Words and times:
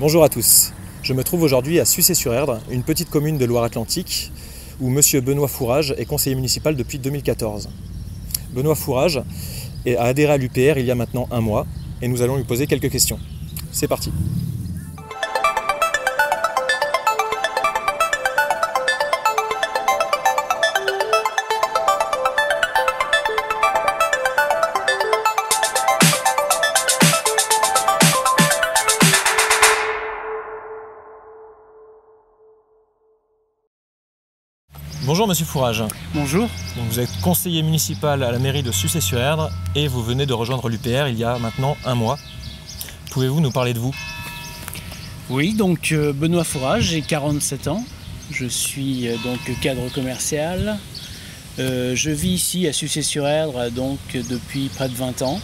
Bonjour 0.00 0.24
à 0.24 0.30
tous. 0.30 0.72
Je 1.02 1.12
me 1.12 1.22
trouve 1.22 1.42
aujourd'hui 1.42 1.78
à 1.78 1.84
Sucé-sur-Erdre, 1.84 2.62
une 2.70 2.82
petite 2.82 3.10
commune 3.10 3.36
de 3.36 3.44
Loire-Atlantique, 3.44 4.32
où 4.80 4.88
M. 4.88 5.02
Benoît 5.20 5.46
Fourage 5.46 5.94
est 5.98 6.06
conseiller 6.06 6.34
municipal 6.34 6.74
depuis 6.74 6.98
2014. 6.98 7.68
Benoît 8.54 8.74
Fourage 8.74 9.22
a 9.86 10.02
adhéré 10.02 10.32
à 10.32 10.36
l'UPR 10.38 10.78
il 10.78 10.86
y 10.86 10.90
a 10.90 10.94
maintenant 10.94 11.28
un 11.30 11.42
mois, 11.42 11.66
et 12.00 12.08
nous 12.08 12.22
allons 12.22 12.36
lui 12.36 12.44
poser 12.44 12.66
quelques 12.66 12.90
questions. 12.90 13.18
C'est 13.72 13.88
parti. 13.88 14.10
Bonjour 35.10 35.26
Monsieur 35.26 35.44
Fourage. 35.44 35.82
Bonjour. 36.14 36.48
Donc, 36.76 36.86
vous 36.88 37.00
êtes 37.00 37.10
conseiller 37.20 37.64
municipal 37.64 38.22
à 38.22 38.30
la 38.30 38.38
mairie 38.38 38.62
de 38.62 38.70
Sucé-sur-Erdre 38.70 39.50
et 39.74 39.88
vous 39.88 40.04
venez 40.04 40.24
de 40.24 40.32
rejoindre 40.32 40.68
l'UPR 40.68 41.08
il 41.08 41.18
y 41.18 41.24
a 41.24 41.36
maintenant 41.40 41.76
un 41.84 41.96
mois. 41.96 42.16
Pouvez-vous 43.10 43.40
nous 43.40 43.50
parler 43.50 43.74
de 43.74 43.80
vous? 43.80 43.92
Oui, 45.28 45.54
donc 45.54 45.90
euh, 45.90 46.12
Benoît 46.12 46.44
Fourage, 46.44 46.84
j'ai 46.84 47.02
47 47.02 47.66
ans. 47.66 47.84
Je 48.30 48.46
suis 48.46 49.08
euh, 49.08 49.16
donc 49.24 49.40
cadre 49.60 49.92
commercial. 49.92 50.78
Euh, 51.58 51.96
je 51.96 52.10
vis 52.10 52.34
ici 52.34 52.68
à 52.68 52.72
Sucé-sur-Erdre 52.72 53.68
donc 53.72 53.98
depuis 54.12 54.68
près 54.68 54.88
de 54.88 54.94
20 54.94 55.22
ans. 55.22 55.40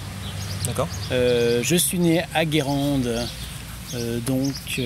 D'accord. 0.65 0.87
Euh, 1.11 1.61
je 1.65 1.75
suis 1.75 1.99
né 1.99 2.23
à 2.35 2.45
Guérande 2.45 3.27
euh, 3.95 4.21
donc 4.29 4.81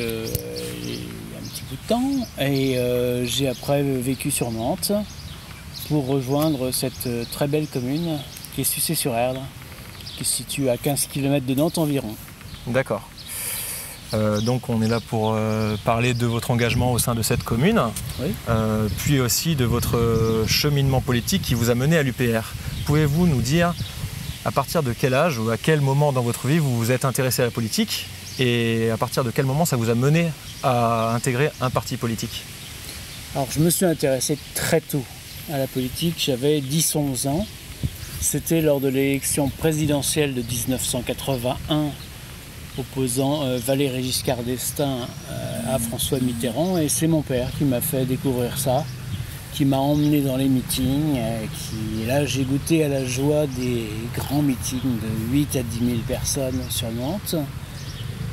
un 1.42 1.48
petit 1.48 1.62
bout 1.68 1.76
de 1.76 1.88
temps 1.88 2.26
et 2.38 2.76
euh, 2.78 3.24
j'ai 3.24 3.48
après 3.48 3.82
vécu 3.82 4.30
sur 4.30 4.50
Nantes 4.50 4.92
pour 5.88 6.06
rejoindre 6.06 6.70
cette 6.70 7.06
euh, 7.06 7.24
très 7.32 7.48
belle 7.48 7.66
commune 7.66 8.18
qui 8.54 8.60
est 8.62 8.64
Sucé-sur-Erdre 8.64 9.42
qui 10.18 10.24
se 10.24 10.36
situe 10.36 10.68
à 10.68 10.76
15 10.76 11.06
km 11.06 11.46
de 11.46 11.54
Nantes 11.54 11.78
environ. 11.78 12.14
D'accord. 12.66 13.08
Euh, 14.12 14.40
donc 14.40 14.68
on 14.68 14.82
est 14.82 14.88
là 14.88 14.98
pour 15.00 15.32
euh, 15.34 15.76
parler 15.84 16.14
de 16.14 16.26
votre 16.26 16.50
engagement 16.50 16.92
au 16.92 16.98
sein 16.98 17.14
de 17.14 17.22
cette 17.22 17.44
commune, 17.44 17.80
Oui. 18.20 18.26
euh, 18.48 18.88
puis 18.98 19.20
aussi 19.20 19.54
de 19.54 19.64
votre 19.64 20.44
cheminement 20.48 21.00
politique 21.00 21.42
qui 21.42 21.54
vous 21.54 21.70
a 21.70 21.74
mené 21.74 21.96
à 21.96 22.02
l'UPR. 22.02 22.42
Pouvez-vous 22.86 23.26
nous 23.26 23.40
dire 23.40 23.72
à 24.44 24.50
partir 24.50 24.82
de 24.82 24.92
quel 24.92 25.14
âge 25.14 25.38
ou 25.38 25.50
à 25.50 25.56
quel 25.56 25.80
moment 25.80 26.12
dans 26.12 26.22
votre 26.22 26.48
vie 26.48 26.58
vous 26.58 26.76
vous 26.76 26.90
êtes 26.90 27.04
intéressé 27.04 27.42
à 27.42 27.44
la 27.44 27.50
politique 27.50 28.06
et 28.40 28.90
à 28.90 28.96
partir 28.96 29.22
de 29.22 29.30
quel 29.30 29.44
moment 29.44 29.64
ça 29.64 29.76
vous 29.76 29.90
a 29.90 29.94
mené 29.94 30.30
à 30.62 31.14
intégrer 31.14 31.50
un 31.60 31.70
parti 31.70 31.96
politique 31.96 32.42
Alors 33.34 33.48
je 33.50 33.60
me 33.60 33.70
suis 33.70 33.84
intéressé 33.84 34.38
très 34.54 34.80
tôt 34.80 35.04
à 35.52 35.58
la 35.58 35.66
politique, 35.66 36.14
j'avais 36.18 36.60
10-11 36.60 37.28
ans. 37.28 37.46
C'était 38.20 38.60
lors 38.60 38.80
de 38.80 38.88
l'élection 38.88 39.48
présidentielle 39.48 40.34
de 40.34 40.42
1981 40.42 41.90
opposant 42.78 43.42
euh, 43.42 43.58
Valéry 43.58 44.02
Giscard 44.02 44.42
d'Estaing 44.42 45.06
euh, 45.30 45.74
à 45.74 45.78
François 45.78 46.20
Mitterrand 46.20 46.78
et 46.78 46.88
c'est 46.88 47.08
mon 47.08 47.22
père 47.22 47.48
qui 47.58 47.64
m'a 47.64 47.80
fait 47.80 48.04
découvrir 48.04 48.58
ça, 48.58 48.84
qui 49.52 49.64
m'a 49.64 49.78
emmené 49.78 50.20
dans 50.20 50.36
les 50.36 50.48
meetings, 50.48 51.16
euh, 51.16 51.44
qui 51.46 52.06
là 52.06 52.24
j'ai 52.24 52.44
goûté 52.44 52.84
à 52.84 52.88
la 52.88 53.04
joie 53.04 53.46
des 53.46 53.88
grands 54.14 54.42
meetings 54.42 54.80
de 54.82 55.32
8 55.32 55.56
à 55.56 55.62
10 55.62 55.78
000 55.78 55.98
personnes 56.06 56.62
sur 56.70 56.90
Nantes. 56.92 57.36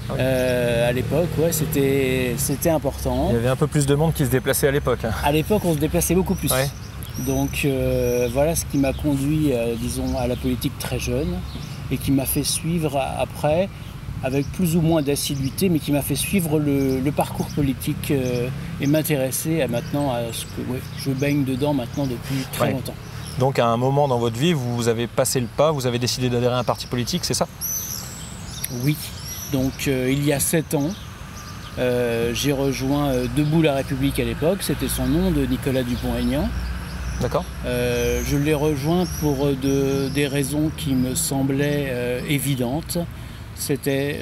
Oui. 0.09 0.15
Euh, 0.19 0.89
à 0.89 0.91
l'époque, 0.93 1.27
ouais, 1.37 1.51
c'était 1.51 2.33
c'était 2.37 2.69
important. 2.69 3.27
Il 3.29 3.35
y 3.35 3.39
avait 3.39 3.49
un 3.49 3.55
peu 3.55 3.67
plus 3.67 3.85
de 3.85 3.93
monde 3.95 4.13
qui 4.13 4.25
se 4.25 4.29
déplaçait 4.31 4.67
à 4.67 4.71
l'époque. 4.71 5.03
hein. 5.03 5.11
À 5.23 5.31
l'époque, 5.31 5.63
on 5.65 5.73
se 5.73 5.79
déplaçait 5.79 6.15
beaucoup 6.15 6.35
plus. 6.35 6.51
Ouais. 6.51 6.69
Donc 7.25 7.61
euh, 7.65 8.29
voilà 8.31 8.55
ce 8.55 8.63
qui 8.65 8.77
m'a 8.77 8.93
conduit, 8.93 9.51
euh, 9.51 9.75
disons, 9.79 10.17
à 10.17 10.27
la 10.27 10.35
politique 10.35 10.77
très 10.79 10.99
jeune 10.99 11.35
et 11.91 11.97
qui 11.97 12.11
m'a 12.11 12.25
fait 12.25 12.43
suivre 12.43 13.01
après, 13.19 13.69
avec 14.23 14.45
plus 14.51 14.75
ou 14.75 14.81
moins 14.81 15.01
d'assiduité, 15.01 15.67
mais 15.69 15.79
qui 15.79 15.91
m'a 15.91 16.01
fait 16.01 16.15
suivre 16.15 16.59
le, 16.59 16.99
le 16.99 17.11
parcours 17.11 17.47
politique 17.47 18.11
euh, 18.11 18.47
et 18.79 18.87
m'intéresser 18.87 19.61
à 19.61 19.67
maintenant 19.67 20.11
à 20.11 20.19
ce 20.31 20.45
que 20.45 20.61
ouais, 20.71 20.79
je 20.99 21.09
baigne 21.11 21.43
dedans 21.43 21.73
maintenant 21.73 22.05
depuis 22.05 22.45
très 22.53 22.65
Ouais. 22.67 22.71
longtemps. 22.73 22.95
Donc 23.39 23.59
à 23.59 23.65
un 23.67 23.77
moment 23.77 24.07
dans 24.07 24.19
votre 24.19 24.37
vie, 24.37 24.53
vous 24.53 24.87
avez 24.87 25.07
passé 25.07 25.39
le 25.39 25.47
pas, 25.47 25.71
vous 25.71 25.85
avez 25.87 25.99
décidé 25.99 26.29
d'adhérer 26.29 26.53
à 26.55 26.57
un 26.59 26.63
parti 26.63 26.87
politique, 26.87 27.25
c'est 27.25 27.33
ça? 27.35 27.47
Oui. 28.83 28.95
Donc 29.51 29.87
euh, 29.87 30.09
il 30.11 30.25
y 30.25 30.33
a 30.33 30.39
sept 30.39 30.73
ans, 30.73 30.89
euh, 31.79 32.33
j'ai 32.33 32.51
rejoint 32.51 33.09
euh, 33.09 33.27
Debout 33.35 33.61
la 33.61 33.75
République 33.75 34.19
à 34.19 34.23
l'époque, 34.25 34.59
c'était 34.61 34.87
son 34.87 35.05
nom 35.05 35.31
de 35.31 35.45
Nicolas 35.45 35.83
Dupont-Aignan. 35.83 36.49
D'accord 37.21 37.45
je 37.65 38.37
l'ai 38.37 38.53
rejoint 38.53 39.05
pour 39.21 39.47
de- 39.47 40.09
des 40.09 40.27
raisons 40.27 40.69
qui 40.77 40.93
me 40.93 41.15
semblaient 41.15 42.21
évidentes. 42.29 42.97
C'était 43.55 44.19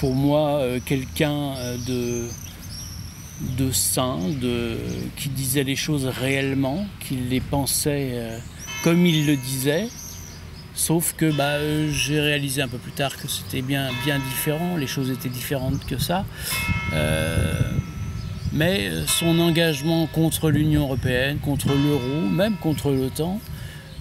pour 0.00 0.14
moi 0.14 0.60
quelqu'un 0.84 1.54
de, 1.88 2.24
de 3.56 3.70
sain, 3.72 4.18
de, 4.42 4.76
qui 5.16 5.30
disait 5.30 5.64
les 5.64 5.76
choses 5.76 6.04
réellement, 6.06 6.86
qui 7.00 7.16
les 7.16 7.40
pensait 7.40 8.12
comme 8.84 9.06
il 9.06 9.26
le 9.26 9.36
disait. 9.36 9.88
Sauf 10.76 11.14
que 11.16 11.32
bah, 11.32 11.54
euh, 11.54 11.90
j'ai 11.90 12.20
réalisé 12.20 12.60
un 12.60 12.68
peu 12.68 12.76
plus 12.76 12.92
tard 12.92 13.16
que 13.16 13.26
c'était 13.28 13.62
bien, 13.62 13.88
bien 14.04 14.18
différent, 14.18 14.76
les 14.76 14.86
choses 14.86 15.10
étaient 15.10 15.30
différentes 15.30 15.84
que 15.86 15.96
ça. 15.98 16.24
Euh, 16.92 17.54
mais 18.52 18.88
euh, 18.90 19.06
son 19.06 19.38
engagement 19.40 20.06
contre 20.06 20.50
l'Union 20.50 20.82
européenne, 20.82 21.38
contre 21.38 21.68
l'euro, 21.68 22.28
même 22.30 22.56
contre 22.58 22.90
l'OTAN, 22.90 23.40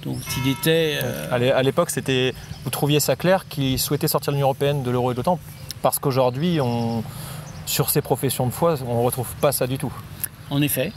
donc 0.04 0.18
il 0.46 0.52
était... 0.52 1.00
euh, 1.02 1.34
À 1.34 1.38
l'é- 1.40 1.52
À 1.52 1.64
l'époque, 1.64 1.90
c'était, 1.90 2.34
vous 2.66 2.70
trouviez 2.70 3.00
ça 3.00 3.16
clair 3.16 3.48
qu'il 3.48 3.80
souhaitait 3.80 4.10
sortir 4.10 4.34
l'Union 4.34 4.48
Européenne, 4.48 4.84
de 4.84 4.92
l'euro 4.92 5.12
et 5.12 5.14
de 5.14 5.20
l'OTAN? 5.20 5.40
Parce 5.82 5.98
qu'aujourd'hui, 5.98 6.60
on, 6.62 7.04
sur 7.66 7.90
ces 7.90 8.02
professions 8.02 8.48
de 8.48 8.52
foi, 8.52 8.76
on 8.86 9.00
ne 9.00 9.06
retrouve 9.06 9.34
pas 9.40 9.54
ça 9.54 9.66
du 9.66 9.78
tout. 9.78 9.94
En 10.50 10.62
effet, 10.62 10.92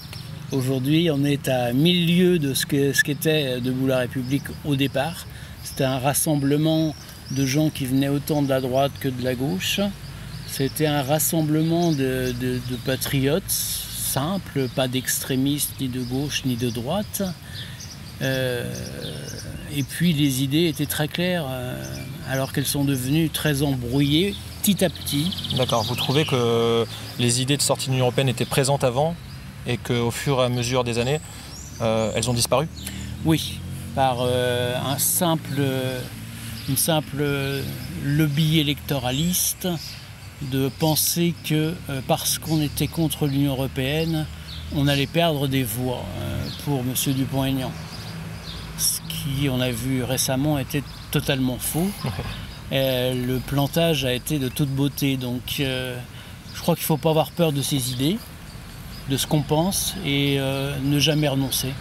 aujourd'hui 0.51 1.09
on 1.11 1.25
est 1.25 1.47
à 1.49 1.73
mille 1.73 2.07
lieues 2.19 2.39
de 2.41 2.53
ce 2.53 2.67
que- 2.67 2.93
ce 2.93 3.03
qu'était 3.05 3.61
Debout 3.61 3.87
la 3.87 3.99
République 3.99 4.45
au 4.65 4.75
départ. 4.77 5.27
C'était 5.79 5.91
un 5.91 6.01
rassemblement 6.01 6.93
de 7.31 7.47
gens 7.47 7.71
qui 7.71 7.87
venaient 7.87 8.09
autant 8.09 8.43
de 8.43 8.49
la 8.49 8.61
droite 8.61 8.91
que 8.99 9.07
de 9.07 9.23
la 9.23 9.37
gauche. 9.37 9.79
C'était 10.49 10.89
un 10.89 11.05
rassemblement 11.05 11.93
de, 11.93 12.35
de- 12.41 12.59
de 12.69 12.77
patriotes 12.85 13.45
simples, 13.49 14.67
pas 14.75 14.89
d'extrémistes 14.89 15.75
ni 15.81 15.87
de 15.87 16.01
gauche 16.03 16.43
ni 16.45 16.57
de 16.57 16.69
droite. 16.69 17.23
Euh, 18.23 18.75
et 19.73 19.85
puis 19.85 20.13
les 20.13 20.43
idées 20.43 20.67
étaient 20.67 20.85
très 20.87 21.07
claires, 21.07 21.47
euh, 21.49 21.81
alors 22.29 22.53
qu'elles 22.53 22.67
sont 22.67 22.85
devenues 22.85 23.31
très 23.31 23.63
embrouillées 23.63 24.35
petit 24.63 24.85
à 24.85 24.91
petit. 24.91 25.31
D'accord. 25.57 25.85
Vous 25.85 25.95
trouvez 25.95 26.25
que 26.25 26.85
les 27.21 27.41
idées 27.41 27.57
de 27.57 27.63
sortie 27.63 27.87
de 27.87 27.93
l'Union 27.93 28.07
Européenne 28.07 28.29
étaient 28.29 28.45
présentes 28.45 28.83
avant 28.83 29.15
et 29.65 29.77
qu'au 29.77 30.11
fur 30.11 30.41
et 30.41 30.45
à 30.47 30.49
mesure 30.49 30.83
des 30.83 30.99
années, 30.99 31.21
euh, 31.83 32.11
elles 32.17 32.29
ont 32.29 32.35
disparu? 32.35 32.67
Oui, 33.25 33.61
par 33.99 34.19
euh, 34.21 34.79
un 34.79 34.97
simple, 34.97 35.61
une 36.69 36.77
simple 36.77 37.25
lobby 38.05 38.61
électoraliste 38.61 39.67
de 40.53 40.69
penser 40.69 41.35
que 41.45 41.75
euh, 41.91 42.01
parce 42.07 42.39
qu'on 42.39 42.61
était 42.61 42.87
contre 42.87 43.27
l'Union 43.27 43.55
européenne, 43.55 44.25
on 44.77 44.87
allait 44.87 45.09
perdre 45.09 45.49
des 45.49 45.65
voix 45.65 46.05
euh, 46.21 46.49
pour 46.65 46.79
M. 46.79 46.95
Dupont-Aignan. 47.13 47.73
Ce 48.77 49.01
qui, 49.09 49.49
on 49.49 49.61
a 49.61 49.73
vu 49.73 50.05
récemment, 50.05 50.61
était 50.61 50.85
totalement 51.11 51.59
faux. 51.59 51.91
Euh, 52.71 53.15
le 53.15 53.39
plantage 53.41 54.05
a 54.05 54.13
été 54.13 54.39
de 54.39 54.49
toute 54.49 54.69
beauté. 54.69 55.17
Donc 55.17 55.57
euh, 55.59 55.99
je 56.55 56.61
crois 56.61 56.77
qu'il 56.77 56.83
ne 56.85 56.87
faut 56.87 56.99
pas 56.99 57.11
avoir 57.11 57.33
peur 57.33 57.51
de 57.51 57.63
ses 57.63 57.91
idées, 57.91 58.17
de 59.11 59.17
ce 59.17 59.27
qu'on 59.27 59.43
pense 59.43 59.97
et 60.07 60.37
euh, 60.39 60.77
ne 60.85 61.01
jamais 61.01 61.27
renoncer. 61.27 61.73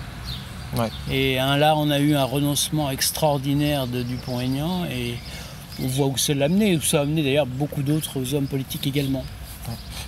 Ouais. 0.76 0.90
Et 1.12 1.40
un, 1.40 1.58
là, 1.58 1.76
on 1.78 1.90
a 1.90 2.00
eu 2.00 2.16
un 2.16 2.26
renoncement 2.26 2.90
extraordinaire 2.90 3.88
de 3.88 4.04
Dupont-Aignan 4.04 4.86
et 4.86 5.16
on 5.82 5.88
voit 5.88 6.08
où 6.08 6.18
ça 6.18 6.34
l'a 6.34 6.46
amené, 6.46 6.76
où 6.76 6.82
ça 6.82 7.00
a 7.00 7.02
amené 7.04 7.24
d'ailleurs 7.24 7.46
beaucoup 7.46 7.84
d'autres 7.84 8.34
hommes 8.34 8.48
politiques 8.48 8.88
également. 8.88 9.24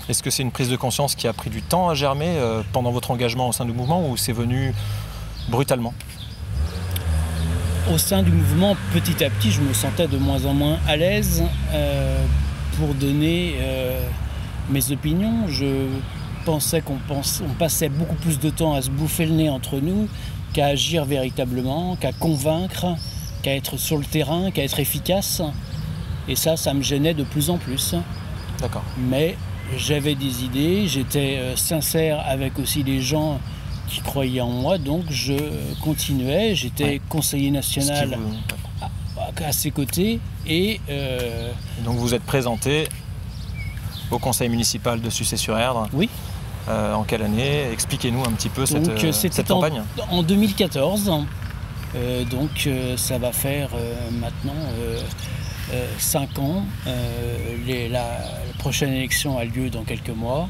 Est-ce 0.09 0.23
que 0.23 0.29
c'est 0.29 0.43
une 0.43 0.51
prise 0.51 0.69
de 0.69 0.75
conscience 0.75 1.15
qui 1.15 1.27
a 1.27 1.33
pris 1.33 1.49
du 1.49 1.61
temps 1.61 1.89
à 1.89 1.93
germer 1.93 2.29
euh, 2.37 2.63
pendant 2.73 2.91
votre 2.91 3.11
engagement 3.11 3.49
au 3.49 3.51
sein 3.51 3.65
du 3.65 3.73
mouvement 3.73 4.09
ou 4.09 4.17
c'est 4.17 4.33
venu 4.33 4.73
brutalement? 5.49 5.93
Au 7.93 7.97
sein 7.97 8.23
du 8.23 8.31
mouvement, 8.31 8.75
petit 8.93 9.23
à 9.23 9.29
petit, 9.29 9.51
je 9.51 9.61
me 9.61 9.73
sentais 9.73 10.07
de 10.07 10.17
moins 10.17 10.45
en 10.45 10.53
moins 10.53 10.77
à 10.87 10.95
l'aise 10.95 11.43
euh, 11.73 12.23
pour 12.77 12.93
donner 12.95 13.55
euh, 13.59 13.99
mes 14.69 14.91
opinions. 14.91 15.47
Je 15.47 15.87
pensais 16.45 16.81
qu'on 16.81 16.97
passait 17.57 17.89
beaucoup 17.89 18.15
plus 18.15 18.39
de 18.39 18.49
temps 18.49 18.73
à 18.73 18.81
se 18.81 18.89
bouffer 18.89 19.25
le 19.25 19.33
nez 19.33 19.49
entre 19.49 19.77
nous 19.79 20.07
qu'à 20.53 20.67
agir 20.67 21.05
véritablement, 21.05 21.95
qu'à 21.95 22.11
convaincre, 22.11 22.85
qu'à 23.43 23.55
être 23.55 23.77
sur 23.77 23.97
le 23.97 24.05
terrain, 24.05 24.51
qu'à 24.51 24.63
être 24.63 24.79
efficace. 24.79 25.41
Et 26.27 26.35
ça, 26.35 26.57
ça 26.57 26.73
me 26.73 26.81
gênait 26.81 27.13
de 27.13 27.23
plus 27.23 27.49
en 27.49 27.57
plus. 27.57 27.95
D'accord. 28.59 28.83
Mais 28.97 29.35
j'avais 29.77 30.15
des 30.15 30.43
idées, 30.43 30.87
j'étais 30.87 31.37
euh, 31.39 31.55
sincère 31.55 32.23
avec 32.27 32.57
aussi 32.59 32.83
les 32.83 33.01
gens 33.01 33.39
qui 33.87 34.01
croyaient 34.01 34.41
en 34.41 34.49
moi, 34.49 34.77
donc 34.77 35.03
je 35.09 35.33
continuais. 35.81 36.53
J'étais 36.55 36.83
Ouais. 36.83 37.01
conseiller 37.09 37.49
national 37.51 38.17
à 39.45 39.51
ses 39.51 39.71
côtés 39.71 40.19
et 40.47 40.79
euh, 40.89 41.51
Donc 41.85 41.97
vous 41.97 42.13
êtes 42.13 42.23
présenté 42.23 42.87
au 44.11 44.17
conseil 44.19 44.49
municipal 44.49 44.99
de 45.01 45.09
Sucé-sur-Erdre. 45.09 45.87
Oui. 45.93 46.09
Euh, 46.69 46.93
en 46.93 47.03
quelle 47.03 47.23
année 47.23 47.71
Expliquez-nous 47.71 48.23
un 48.23 48.31
petit 48.31 48.49
peu 48.49 48.65
cette, 48.65 48.83
donc 48.83 49.03
euh, 49.03 49.11
cette 49.11 49.47
campagne. 49.47 49.81
en 50.11 50.21
2014. 50.23 51.11
Euh, 51.95 52.23
donc 52.25 52.69
ça 52.97 53.17
va 53.17 53.31
faire 53.31 53.69
maintenant 54.11 54.53
5 55.97 56.37
ans. 56.39 56.63
Les- 57.65 57.89
la, 57.89 57.99
la 57.99 58.53
prochaine 58.59 58.93
élection 58.93 59.37
a 59.39 59.45
lieu 59.45 59.69
dans 59.69 59.83
quelques 59.83 60.09
mois. 60.11 60.47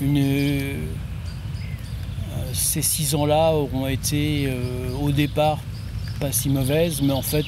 Une, 0.00 0.76
ces 2.54 2.82
6 2.82 3.14
ans-là 3.14 3.52
auront 3.52 3.86
été 3.86 4.48
au 5.00 5.10
départ 5.10 5.58
pas 6.20 6.32
si 6.32 6.48
mauvaises, 6.48 7.02
mais 7.02 7.12
en 7.12 7.22
fait 7.22 7.44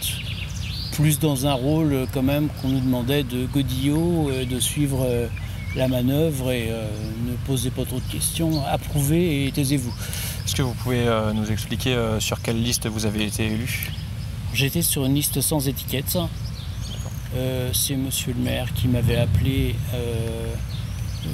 plus 0.93 1.19
dans 1.19 1.47
un 1.47 1.55
rôle 1.55 2.07
quand 2.13 2.23
même 2.23 2.49
qu'on 2.61 2.69
nous 2.69 2.81
demandait 2.81 3.23
de 3.25 3.47
godillot, 3.47 4.31
de 4.49 4.61
suivre 4.61 5.07
la 5.77 5.89
manœuvre 5.89 6.53
et 6.53 6.69
euh, 6.71 6.89
ne 7.27 7.35
posez 7.47 7.71
pas 7.71 7.85
trop 7.85 7.99
de 7.99 8.13
questions, 8.13 8.65
approuvez 8.67 9.47
et 9.47 9.53
taisez-vous. 9.53 9.93
Est-ce 10.45 10.55
que 10.55 10.63
vous 10.63 10.75
pouvez 10.75 11.07
euh, 11.07 11.33
nous 11.33 11.51
expliquer 11.51 11.95
euh, 11.95 12.21
sur 12.21 12.41
quelle 12.43 12.63
liste 12.63 12.87
vous 12.87 13.07
avez 13.07 13.25
été 13.25 13.47
élu? 13.47 13.91
J'étais 14.53 14.83
sur 14.83 15.05
une 15.05 15.15
liste 15.15 15.41
sans 15.41 15.67
étiquette. 15.69 16.19
C'est 17.73 17.97
monsieur 17.97 18.33
le 18.33 18.41
maire 18.41 18.73
qui 18.75 18.87
m'avait 18.87 19.17
appelé, 19.17 19.75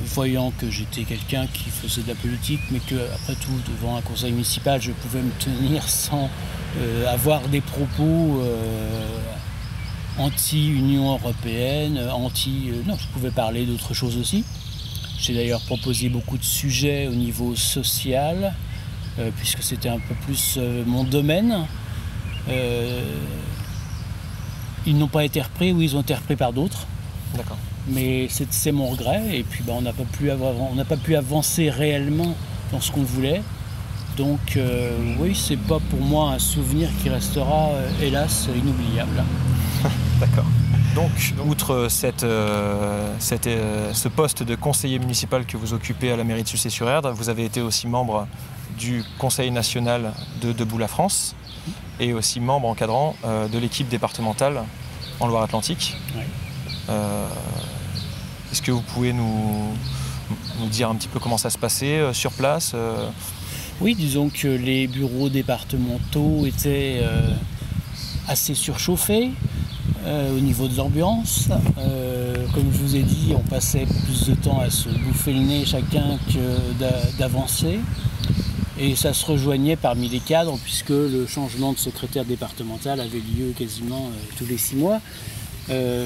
voyant 0.07 0.51
que 0.59 0.71
j'étais 0.71 1.03
quelqu'un 1.03 1.47
qui 1.47 1.69
faisait 1.69 2.01
de 2.01 2.09
la 2.09 2.15
politique, 2.15 2.61
mais 2.71 2.79
que 2.79 2.95
après 3.15 3.35
tout, 3.35 3.53
devant 3.71 3.97
un 3.97 4.01
conseil 4.01 4.33
municipal, 4.33 4.81
je 4.81 4.93
pouvais 4.93 5.21
me 5.21 5.31
tenir 5.33 5.87
sans 5.87 6.31
avoir 7.07 7.47
des 7.49 7.61
propos 7.61 8.43
anti-Union 10.19 11.13
européenne, 11.13 11.99
anti. 12.13 12.71
euh, 12.71 12.83
non, 12.87 12.97
je 12.99 13.07
pouvais 13.09 13.31
parler 13.31 13.65
d'autres 13.67 13.95
choses 13.95 14.17
aussi. 14.17 14.45
J'ai 15.19 15.35
d'ailleurs 15.35 15.61
proposé 15.63 16.09
beaucoup 16.09 16.39
de 16.39 16.45
sujets 16.45 17.07
au 17.07 17.15
niveau 17.15 17.55
social, 17.55 18.55
euh, 19.19 19.31
puisque 19.37 19.63
c'était 19.63 19.89
un 19.89 19.99
peu 19.99 20.15
plus 20.27 20.55
euh, 20.57 20.83
mon 20.87 21.05
domaine. 21.05 21.67
Euh, 22.49 23.03
ils 24.87 24.97
n'ont 24.97 25.09
pas 25.09 25.25
été 25.25 25.43
repris 25.43 25.73
ou 25.73 25.83
ils 25.83 25.95
ont 25.97 26.01
été 26.01 26.15
repris 26.15 26.37
par 26.37 26.53
d'autres. 26.53 26.87
D'accord. 27.37 27.59
Mais 27.89 28.29
c'est 28.31 28.73
mon 28.73 28.89
regret. 28.89 29.23
Et 29.39 29.43
puis 29.43 29.63
bah, 29.67 29.75
on 29.77 29.83
n'a 29.83 29.93
pas, 29.93 30.05
pu 30.05 30.31
avoir- 30.31 30.55
on 30.59 30.75
n'a 30.75 30.85
pas 30.87 30.97
pu 30.97 31.17
avancer 31.17 31.71
réellement 31.71 32.35
dans 32.73 32.81
ce 32.81 32.91
qu'on 32.91 33.03
voulait. 33.03 33.43
Donc 34.17 34.57
euh, 34.57 34.91
oui, 35.19 35.35
c'est 35.35 35.57
pas 35.59 35.79
pour 35.91 36.01
moi 36.01 36.33
un 36.33 36.39
souvenir 36.39 36.89
qui 37.03 37.09
restera 37.11 37.71
euh, 37.71 37.89
hélas 38.03 38.49
inoubliable. 38.55 39.23
D'accord. 40.21 40.45
Donc, 40.95 41.11
outre 41.47 41.87
cette, 41.89 42.25
euh, 42.25 43.15
cette, 43.19 43.47
euh, 43.47 43.93
ce 43.95 44.09
poste 44.09 44.43
de 44.43 44.55
conseiller 44.57 44.99
municipal 44.99 45.47
que 45.47 45.57
vous 45.57 45.73
occupez 45.73 46.11
à 46.11 46.17
la 46.17 46.25
mairie 46.25 46.43
de 46.43 46.49
Sucé-sur-Erdre, 46.49 47.13
vous 47.13 47.29
avez 47.29 47.45
été 47.45 47.61
aussi 47.61 47.87
membre 47.87 48.27
du 48.79 49.05
Conseil 49.19 49.51
national 49.51 50.13
de 50.43 50.53
Debout 50.53 50.79
la 50.79 50.89
France 50.89 51.35
et 52.01 52.13
aussi 52.13 52.41
membre 52.41 52.69
encadrant 52.69 53.15
euh, 53.25 53.47
de 53.47 53.59
l'équipe 53.59 53.89
départementale 53.89 54.63
en 55.21 55.27
Loire-Atlantique. 55.27 55.97
Est-ce 58.51 58.63
que 58.63 58.73
vous 58.73 58.81
pouvez 58.81 59.13
nous, 59.13 59.69
nous 60.59 60.67
dire 60.67 60.91
un 60.91 60.97
petit 60.97 61.07
peu 61.07 61.21
comment 61.21 61.39
ça 61.39 61.51
se 61.51 61.59
passait 61.59 62.13
sur 62.13 62.33
place 62.33 62.75
Oui, 63.81 63.95
disons 63.95 64.29
que 64.29 64.49
les 64.49 64.89
bureaux 64.89 65.29
départementaux 65.29 66.47
étaient 66.47 67.01
assez 68.27 68.55
surchauffés 68.55 69.31
euh, 70.07 70.37
au 70.37 70.41
niveau 70.41 70.69
de 70.69 70.77
l'ambiance. 70.77 71.49
Euh, 71.79 72.35
comme 72.55 72.71
je 72.73 72.79
vous 72.79 72.97
ai 72.97 73.03
dit, 73.03 73.33
on 73.37 73.41
passait 73.49 73.87
plus 74.05 74.29
de 74.29 74.35
temps 74.35 74.61
à 74.61 74.71
se 74.71 74.89
bouffer 74.89 75.33
le 75.33 75.41
nez 75.41 75.65
chacun 75.65 76.19
que 76.29 76.79
d'a- 76.79 77.11
d'avancer. 77.19 77.81
Et 78.79 78.97
ça 78.97 79.13
se 79.13 79.27
rejoignait 79.27 79.77
parmi 79.77 80.09
les 80.09 80.21
cadres 80.21 80.59
puisque 80.63 80.89
le 80.89 81.27
changement 81.27 81.73
de 81.73 81.79
secrétaire 81.79 82.25
départemental 82.25 82.99
avait 83.01 83.19
lieu 83.19 83.53
quasiment 83.59 84.07
euh, 84.07 84.35
tous 84.39 84.47
les 84.47 84.59
six 84.59 84.77
mois. 84.77 85.01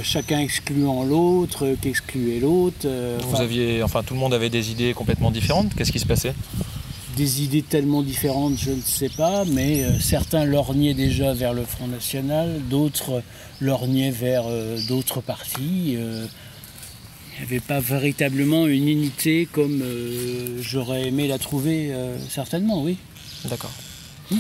Chacun 0.03 0.41
excluant 0.41 1.05
l'autre, 1.05 1.75
qu'excluait 1.81 2.39
l'autre. 2.39 2.87
Vous 3.31 3.41
aviez, 3.41 3.83
enfin, 3.83 4.03
tout 4.03 4.13
le 4.13 4.21
monde 4.21 4.35
avait 4.35 4.51
des 4.51 4.71
idées 4.71 4.93
complètement 4.93 5.31
différentes. 5.31 5.75
Qu'est-ce 5.75 5.91
qui 5.91 5.99
se 5.99 6.05
passait? 6.05 6.35
Des 7.17 7.43
idées 7.45 7.63
tellement 7.63 8.03
différentes, 8.03 8.59
je 8.59 8.73
ne 8.73 8.81
sais 8.81 9.09
pas, 9.09 9.45
mais 9.45 9.85
euh, 9.85 10.01
certains 10.01 10.45
lorgnaient 10.45 10.95
déjà 10.95 11.33
vers 11.33 11.53
le 11.53 11.65
Front 11.65 11.87
National, 11.87 12.61
d'autres 12.69 13.23
lorgnaient 13.61 14.11
vers 14.11 14.45
euh, 14.49 14.79
d'autres 14.89 15.21
partis. 15.21 15.95
euh, 15.97 16.27
il 17.37 17.41
n'y 17.41 17.47
avait 17.47 17.61
pas 17.61 17.81
véritablement 17.81 18.67
une 18.67 18.89
unité 18.89 19.49
comme 19.51 19.81
euh, 19.83 20.59
j'aurais 20.61 21.09
aimé 21.09 21.29
la 21.29 21.39
trouver, 21.39 21.93
euh, 21.93 22.17
certainement, 22.29 22.83
oui. 22.83 22.97
D'accord. 23.45 23.73
Hmm. 24.31 24.39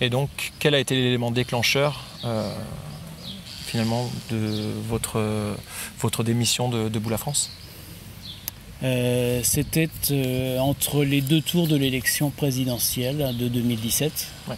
Et 0.00 0.10
donc, 0.10 0.52
quel 0.58 0.74
a 0.74 0.80
été 0.80 0.94
l'élément 0.96 1.30
déclencheur 1.30 2.04
euh, 2.24 2.52
finalement 3.66 4.10
de 4.30 4.36
votre, 4.88 5.22
votre 6.00 6.24
démission 6.24 6.68
de, 6.68 6.88
de 6.88 6.98
Bout 6.98 7.10
la 7.10 7.18
France? 7.18 7.50
Euh, 8.86 9.40
C'était 9.42 9.88
euh, 10.12 10.58
entre 10.60 11.02
les 11.02 11.20
deux 11.20 11.40
tours 11.40 11.66
de 11.66 11.74
l'élection 11.76 12.30
présidentielle 12.30 13.34
de 13.36 13.48
2017, 13.48 14.28
Ouais. 14.48 14.54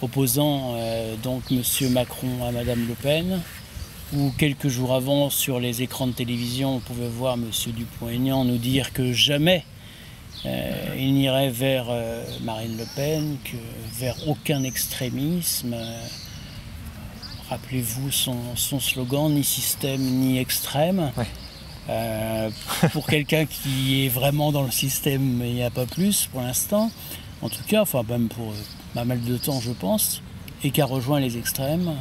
opposant 0.00 0.72
euh, 0.76 1.16
donc 1.22 1.42
M. 1.50 1.62
Macron 1.90 2.44
à 2.46 2.50
Mme 2.50 2.86
Le 2.88 2.94
Pen, 2.94 3.40
où 4.14 4.32
quelques 4.38 4.68
jours 4.68 4.94
avant, 4.94 5.28
sur 5.28 5.60
les 5.60 5.82
écrans 5.82 6.06
de 6.06 6.12
télévision, 6.12 6.76
on 6.76 6.80
pouvait 6.80 7.08
voir 7.08 7.34
M. 7.34 7.50
Dupont-Aignan 7.66 8.44
nous 8.44 8.58
dire 8.58 8.92
que 8.94 9.12
jamais 9.12 9.64
il 10.96 11.14
n'irait 11.14 11.50
vers 11.50 11.86
Marine 12.42 12.76
Le 12.78 12.84
Pen, 12.94 13.36
que 13.44 13.56
vers 13.98 14.14
aucun 14.28 14.62
extrémisme. 14.62 15.74
Rappelez-vous 17.50 18.12
son, 18.12 18.36
son 18.54 18.78
slogan, 18.78 19.32
ni 19.32 19.42
système 19.42 20.00
ni 20.00 20.38
extrême. 20.38 21.10
Ouais. 21.16 21.26
Euh, 21.88 22.50
pour 22.92 23.06
quelqu'un 23.06 23.46
qui 23.46 24.04
est 24.04 24.08
vraiment 24.08 24.50
dans 24.52 24.62
le 24.62 24.70
système, 24.70 25.40
il 25.44 25.54
n'y 25.54 25.62
a 25.62 25.70
pas 25.70 25.86
plus 25.86 26.28
pour 26.32 26.40
l'instant. 26.42 26.90
En 27.42 27.48
tout 27.48 27.62
cas, 27.68 27.82
enfin 27.82 28.02
même 28.08 28.28
pour 28.28 28.50
euh, 28.50 28.54
pas 28.94 29.04
mal 29.04 29.22
de 29.22 29.36
temps, 29.36 29.60
je 29.60 29.70
pense, 29.70 30.20
et 30.64 30.70
qui 30.70 30.80
a 30.80 30.86
rejoint 30.86 31.20
les 31.20 31.36
extrêmes. 31.36 31.92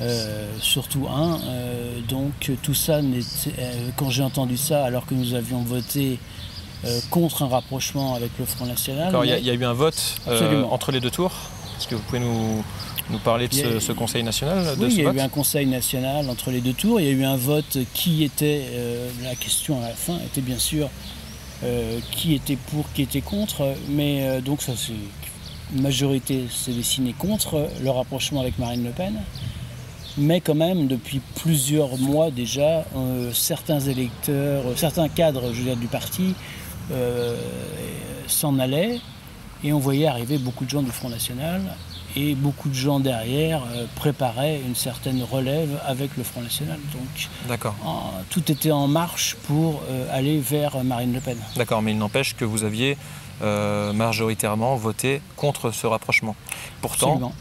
Euh, 0.00 0.48
surtout 0.60 1.06
un. 1.08 1.40
Euh, 1.44 2.00
donc 2.08 2.50
tout 2.62 2.72
ça, 2.74 3.00
quand 3.96 4.08
j'ai 4.10 4.22
entendu 4.22 4.56
ça, 4.56 4.84
alors 4.84 5.04
que 5.06 5.14
nous 5.14 5.34
avions 5.34 5.60
voté 5.62 6.18
contre 7.10 7.42
un 7.42 7.48
rapprochement 7.48 8.14
avec 8.14 8.30
le 8.38 8.46
Front 8.46 8.64
National, 8.64 9.08
Alors, 9.08 9.26
il 9.26 9.28
y, 9.30 9.34
a- 9.34 9.38
y 9.38 9.50
eu 9.54 9.64
un 9.66 9.74
vote 9.74 10.14
entre 10.70 10.92
les 10.92 11.00
deux 11.00 11.10
tours. 11.10 11.32
Est-ce 11.78 11.86
que 11.88 11.94
vous 11.94 12.00
pouvez 12.02 12.20
nous, 12.20 12.64
nous 13.10 13.18
parler 13.18 13.48
de 13.48 13.54
ce, 13.54 13.80
ce 13.80 13.92
Conseil 13.92 14.22
national 14.22 14.76
de 14.76 14.84
Oui, 14.84 14.92
il 14.92 15.02
y 15.02 15.06
a 15.06 15.12
vote 15.12 15.16
eu 15.16 15.20
un 15.20 15.28
conseil 15.28 15.66
national 15.66 16.28
entre 16.30 16.50
les 16.50 16.60
deux 16.60 16.72
tours. 16.72 17.00
Il 17.00 17.06
y 17.06 17.08
a 17.08 17.12
eu 17.12 17.24
un 17.24 17.36
vote 17.36 17.78
qui 17.94 18.24
était, 18.24 18.64
euh, 18.70 19.10
la 19.22 19.34
question 19.34 19.78
à 19.78 19.88
la 19.88 19.94
fin 19.94 20.16
était 20.24 20.40
bien 20.40 20.58
sûr 20.58 20.88
euh, 21.62 21.98
qui 22.12 22.34
était 22.34 22.56
pour, 22.56 22.90
qui 22.92 23.02
était 23.02 23.20
contre. 23.20 23.74
Mais 23.88 24.22
euh, 24.22 24.40
donc 24.40 24.62
ça, 24.62 24.72
c'est 24.76 24.92
une 25.74 25.82
majorité 25.82 26.46
s'est 26.50 26.72
dessinée 26.72 27.14
contre 27.16 27.68
le 27.82 27.90
rapprochement 27.90 28.40
avec 28.40 28.58
Marine 28.58 28.84
Le 28.84 28.90
Pen. 28.90 29.14
Mais 30.18 30.40
quand 30.40 30.56
même, 30.56 30.88
depuis 30.88 31.20
plusieurs 31.36 31.96
mois 31.96 32.32
déjà, 32.32 32.84
certains 33.32 33.78
électeurs, 33.78 34.64
certains 34.74 35.08
cadres, 35.08 35.52
je 35.52 35.58
veux 35.58 35.64
dire, 35.64 35.76
du 35.76 35.86
parti 35.86 36.34
s'en 38.26 38.58
allaient 38.58 38.98
et 39.62 39.72
on 39.72 39.78
voyait 39.78 40.08
arriver 40.08 40.38
beaucoup 40.38 40.64
de 40.64 40.70
gens 40.70 40.82
du 40.82 40.90
Front 40.90 41.10
National 41.10 41.60
et 42.16 42.34
beaucoup 42.34 42.68
de 42.68 42.74
gens 42.74 43.00
derrière 43.00 43.62
euh, 43.74 43.86
préparaient 43.96 44.60
une 44.66 44.74
certaine 44.74 45.22
relève 45.22 45.80
avec 45.86 46.16
le 46.16 46.24
Front 46.24 46.40
National. 46.42 46.78
Donc 46.92 47.72
en- 47.84 48.12
tout 48.30 48.50
était 48.50 48.72
en 48.72 48.88
marche 48.88 49.36
pour 49.46 49.82
euh, 49.88 50.06
aller 50.16 50.40
vers 50.40 50.82
Marine 50.84 51.12
Le 51.12 51.20
Pen. 51.20 51.36
D'accord, 51.56 51.82
mais 51.82 51.92
il 51.92 51.98
n'empêche 51.98 52.34
que 52.36 52.44
vous 52.44 52.64
aviez 52.64 52.96
euh, 53.42 53.92
majoritairement 53.92 54.76
voté 54.76 55.22
contre 55.36 55.70
ce 55.70 55.86
rapprochement. 55.86 56.36
Pourtant, 56.82 57.06
Absolument. 57.12 57.32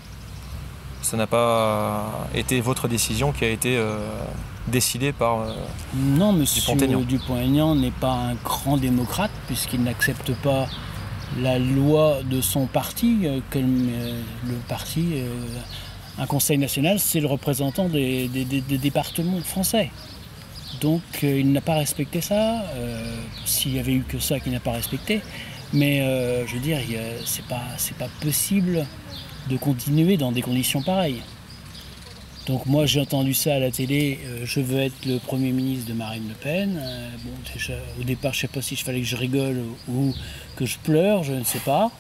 ça 1.02 1.18
n'a 1.18 1.28
pas 1.28 2.06
été 2.34 2.62
votre 2.62 2.88
décision 2.88 3.32
qui 3.32 3.46
a 3.46 3.50
été 3.50 3.76
euh, 3.78 3.98
décidée 4.68 5.12
par. 5.12 5.40
euh, 5.40 5.54
Non, 5.96 6.32
monsieur. 6.32 6.62
Dupont-Aignan 6.76 7.76
n'est 7.76 7.92
pas 7.92 8.12
un 8.14 8.36
grand 8.36 8.78
démocrate 8.78 9.32
puisqu'il 9.48 9.84
n'accepte 9.84 10.32
pas 10.36 10.68
la 11.38 11.60
loi 11.60 12.20
de 12.24 12.42
son 12.42 12.66
parti, 12.66 13.20
euh, 13.24 13.40
comme 13.52 13.90
euh, 13.90 14.22
le 14.48 14.56
parti 14.68 15.10
euh, 15.14 15.28
Un 16.18 16.26
conseil 16.26 16.58
national, 16.58 17.00
c'est 17.00 17.20
le 17.20 17.28
représentant 17.28 17.88
des, 17.88 18.28
départements 18.82 19.40
français. 19.42 19.92
Donc 20.82 21.02
il 21.24 21.52
n'a 21.52 21.62
pas 21.62 21.76
respecté 21.76 22.22
ça. 22.22 22.64
S'il 23.46 23.76
y 23.76 23.80
avait 23.80 23.94
eu 23.94 24.04
que 24.04 24.20
ça 24.20 24.40
qu'il 24.40 24.52
n'a 24.52 24.60
pas 24.60 24.72
respecté. 24.72 25.22
Mais 25.74 26.00
je 26.46 26.54
veux 26.54 26.60
dire, 26.60 26.78
c'est 27.26 27.46
pas, 27.46 27.64
pas 27.98 28.10
possible 28.22 28.86
de 29.50 29.58
continuer 29.58 30.18
dans 30.18 30.32
des 30.32 30.42
conditions 30.42 30.82
pareilles. 30.82 31.22
Donc 32.50 32.66
moi 32.66 32.88
j'ai 32.88 33.00
entendu 33.00 33.36
ça 33.36 33.54
à 33.54 33.60
la 33.60 33.70
télé, 33.70 34.20
euh, 34.26 34.42
je 34.44 34.60
veux 34.60 34.80
être 34.80 35.06
le 35.06 35.20
Premier 35.20 35.52
ministre 35.52 35.88
de 35.88 35.94
Marine 35.94 36.28
Le 36.28 36.34
Pen. 36.34 36.80
Euh, 36.82 37.10
bon, 37.24 37.30
au 38.00 38.04
départ 38.04 38.34
je 38.34 38.38
ne 38.38 38.42
sais 38.42 38.48
pas 38.48 38.62
si 38.64 38.76
je 38.76 38.84
fallait 38.84 39.02
que 39.02 39.06
je 39.06 39.16
rigole 39.16 39.62
ou 39.88 40.16
que 40.56 40.66
je 40.66 40.80
pleure, 40.80 41.24
je 41.24 41.34
ne 41.34 41.44
sais 41.44 41.60
pas. 41.60 41.92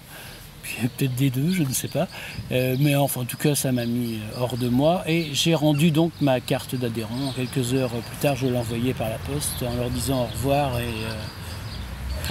Peut-être 0.97 1.13
des 1.13 1.29
deux, 1.29 1.51
je 1.51 1.61
ne 1.61 1.71
sais 1.71 1.87
pas. 1.87 2.07
Euh, 2.51 2.75
mais 2.79 2.95
enfin 2.95 3.21
en 3.21 3.25
tout 3.25 3.37
cas 3.37 3.53
ça 3.53 3.71
m'a 3.71 3.85
mis 3.85 4.17
hors 4.39 4.57
de 4.57 4.69
moi. 4.69 5.03
Et 5.05 5.27
j'ai 5.33 5.53
rendu 5.53 5.91
donc 5.91 6.13
ma 6.19 6.39
carte 6.39 6.73
d'adhérent. 6.73 7.31
Quelques 7.35 7.75
heures 7.75 7.91
plus 7.91 8.17
tard 8.19 8.35
je 8.35 8.47
l'ai 8.47 8.57
envoyée 8.57 8.95
par 8.95 9.09
la 9.09 9.19
poste 9.19 9.61
en 9.61 9.75
leur 9.75 9.91
disant 9.91 10.23
au 10.23 10.33
revoir 10.33 10.79
et 10.79 10.89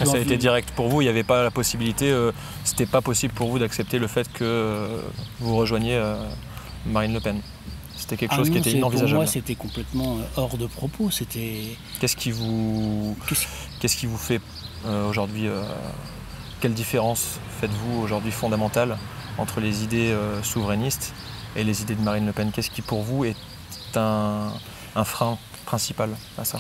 ah, 0.01 0.07
ça 0.07 0.17
a 0.17 0.19
été 0.19 0.37
direct 0.37 0.73
pour 0.73 0.89
vous, 0.89 1.03
il 1.03 1.05
n'y 1.05 1.11
avait 1.11 1.23
pas 1.23 1.45
la 1.45 1.53
possibilité, 1.53 2.13
c'était 2.63 2.87
pas 2.87 3.01
possible 3.01 3.35
pour 3.35 3.49
vous 3.49 3.59
d'accepter 3.59 3.99
le 3.99 4.07
fait 4.07 4.31
que 4.33 5.03
vous 5.41 5.57
rejoigniez 5.57 6.01
Marine 6.87 7.15
Le 7.15 7.21
Pen. 7.21 7.41
C'était 7.99 8.17
quelque 8.17 8.35
chose 8.37 8.49
ah 8.49 8.53
qui 8.53 8.59
était 8.59 8.71
inenvisageable. 8.71 9.11
Pour 9.11 9.23
moi, 9.23 9.27
c'était 9.27 9.57
complètement 9.57 10.19
euh, 10.19 10.23
hors 10.37 10.57
de 10.57 10.67
propos. 10.67 11.11
C'était. 11.11 11.77
Qu'est-ce 12.01 12.17
qui 12.17 12.31
vous, 12.31 13.17
qu'est-ce 13.81 13.97
qui 13.97 14.07
vous 14.07 14.17
fait 14.17 14.41
euh, 14.87 15.09
aujourd'hui 15.09 15.49
euh, 15.49 15.63
Quelle 16.61 16.75
différence 16.75 17.41
faites-vous 17.61 18.01
aujourd'hui 18.01 18.31
fondamentale 18.31 18.97
entre 19.37 19.61
les 19.61 19.83
idées 19.83 20.17
souverainistes 20.43 21.13
et 21.57 21.65
les 21.65 21.83
idées 21.83 21.97
de 21.97 22.03
Marine 22.03 22.27
Le 22.27 22.33
Pen? 22.33 22.53
Qu'est-ce 22.53 22.71
qui 22.71 22.83
pour 22.83 23.03
vous 23.03 23.25
est 23.25 23.37
un, 23.97 24.53
frein 25.05 25.39
principal 25.67 26.11
à 26.39 26.45
ça? 26.45 26.59